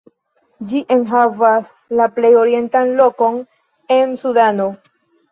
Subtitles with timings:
[0.69, 1.67] Ĝi enhavas
[1.99, 3.37] la plej orientan lokon
[3.97, 4.67] en Sudano.